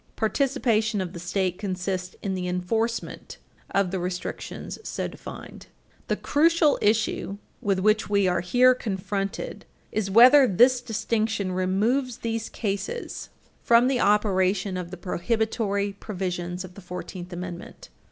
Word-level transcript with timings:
Participation 0.15 0.99
of 0.99 1.13
the 1.13 1.19
State 1.19 1.59
consists 1.59 2.15
in 2.23 2.33
the 2.33 2.47
enforcement 2.47 3.37
of 3.69 3.91
the 3.91 3.99
restrictions 3.99 4.79
so 4.83 5.07
defined. 5.07 5.67
The 6.07 6.15
crucial 6.15 6.79
issue 6.81 7.37
with 7.61 7.77
which 7.77 8.09
we 8.09 8.27
are 8.27 8.41
here 8.41 8.73
confronted 8.73 9.63
is 9.91 10.09
whether 10.09 10.47
this 10.47 10.81
distinction 10.81 11.51
removes 11.51 12.17
these 12.17 12.49
cases 12.49 13.29
from 13.61 13.87
the 13.87 13.99
operation 13.99 14.75
of 14.75 14.89
the 14.89 14.97
prohibitory 14.97 15.93
provisions 15.93 16.63
of 16.65 16.73
the 16.73 16.81
Fourteenth 16.81 17.31
Amendment. 17.31 17.89